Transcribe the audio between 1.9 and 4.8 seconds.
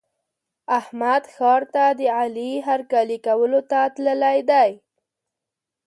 د علي هرکلي کولو ته تللی دی.